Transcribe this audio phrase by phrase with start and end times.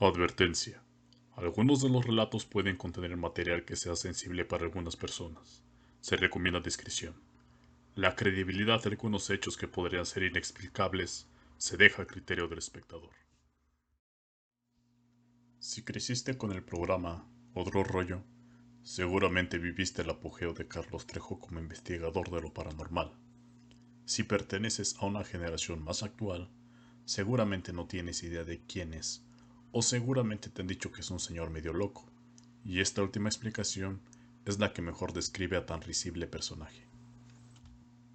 [0.00, 0.80] Advertencia.
[1.34, 5.64] Algunos de los relatos pueden contener material que sea sensible para algunas personas.
[6.00, 7.16] Se recomienda discreción.
[7.96, 11.26] La credibilidad de algunos hechos que podrían ser inexplicables
[11.56, 13.10] se deja a criterio del espectador.
[15.58, 18.22] Si creciste con el programa Otro Rollo,
[18.84, 23.18] seguramente viviste el apogeo de Carlos Trejo como investigador de lo paranormal.
[24.04, 26.52] Si perteneces a una generación más actual,
[27.04, 29.27] seguramente no tienes idea de quién es
[29.72, 32.10] o seguramente te han dicho que es un señor medio loco,
[32.64, 34.00] y esta última explicación
[34.44, 36.86] es la que mejor describe a tan risible personaje.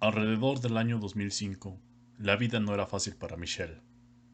[0.00, 1.78] Alrededor del año 2005,
[2.18, 3.80] la vida no era fácil para Michelle.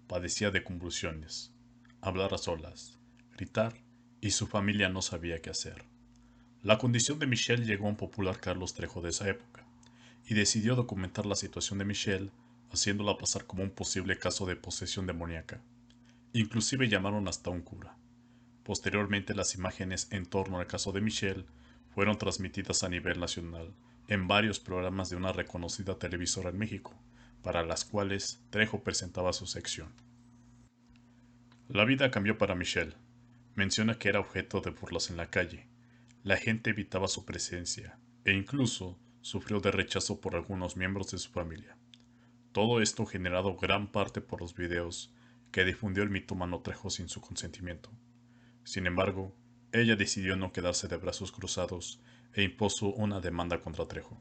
[0.07, 1.53] Padecía de convulsiones,
[2.01, 2.99] hablar a solas,
[3.37, 3.75] gritar,
[4.21, 5.85] y su familia no sabía qué hacer.
[6.63, 9.65] La condición de Michelle llegó a un popular Carlos Trejo de esa época,
[10.27, 12.31] y decidió documentar la situación de Michelle,
[12.71, 15.61] haciéndola pasar como un posible caso de posesión demoníaca.
[16.33, 17.97] Inclusive llamaron hasta un cura.
[18.63, 21.45] Posteriormente las imágenes en torno al caso de Michelle
[21.93, 23.75] fueron transmitidas a nivel nacional
[24.07, 26.95] en varios programas de una reconocida televisora en México,
[27.43, 29.89] para las cuales Trejo presentaba su sección.
[31.69, 32.95] La vida cambió para Michelle.
[33.57, 35.67] Menciona que era objeto de burlas en la calle.
[36.23, 41.31] La gente evitaba su presencia e incluso sufrió de rechazo por algunos miembros de su
[41.31, 41.77] familia.
[42.53, 45.13] Todo esto generado gran parte por los videos
[45.51, 47.91] que difundió el mitómano Trejo sin su consentimiento.
[48.65, 49.35] Sin embargo,
[49.73, 52.01] ella decidió no quedarse de brazos cruzados
[52.35, 54.21] e impuso una demanda contra Trejo.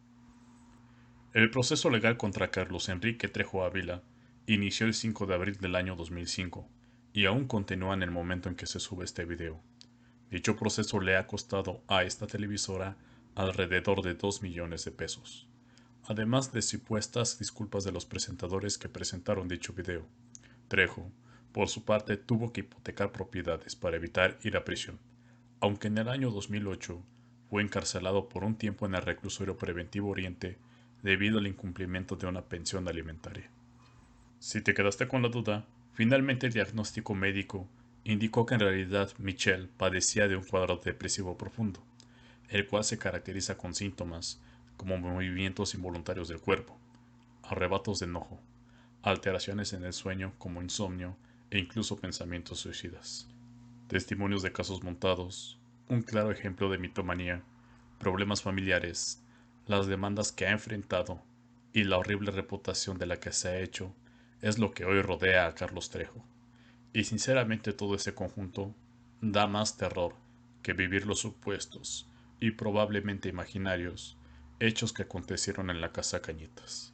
[1.34, 4.04] El proceso legal contra Carlos Enrique Trejo Ávila
[4.48, 6.68] inició el 5 de abril del año 2005
[7.14, 9.62] y aún continúa en el momento en que se sube este video.
[10.32, 12.98] Dicho proceso le ha costado a esta televisora
[13.36, 15.48] alrededor de 2 millones de pesos,
[16.04, 20.08] además de supuestas disculpas de los presentadores que presentaron dicho video.
[20.70, 21.12] Trejo,
[21.52, 25.00] por su parte, tuvo que hipotecar propiedades para evitar ir a prisión,
[25.59, 27.02] aunque en el año 2008
[27.50, 30.58] fue encarcelado por un tiempo en el reclusorio preventivo Oriente
[31.02, 33.49] debido al incumplimiento de una pensión alimentaria.
[34.38, 37.67] Si te quedaste con la duda, finalmente el diagnóstico médico
[38.04, 41.83] indicó que en realidad Michelle padecía de un cuadro depresivo profundo,
[42.49, 44.39] el cual se caracteriza con síntomas
[44.77, 46.77] como movimientos involuntarios del cuerpo,
[47.42, 48.39] arrebatos de enojo,
[49.02, 51.15] alteraciones en el sueño como insomnio
[51.52, 53.27] e incluso pensamientos suicidas.
[53.87, 57.42] Testimonios de casos montados, un claro ejemplo de mitomanía,
[57.98, 59.23] problemas familiares,
[59.65, 61.21] las demandas que ha enfrentado
[61.73, 63.93] y la horrible reputación de la que se ha hecho
[64.42, 66.23] es lo que hoy rodea a Carlos Trejo.
[66.93, 68.73] Y sinceramente todo ese conjunto
[69.21, 70.15] da más terror
[70.64, 72.08] que vivir los supuestos
[72.39, 74.17] y probablemente imaginarios
[74.59, 76.93] hechos que acontecieron en la casa Cañitas.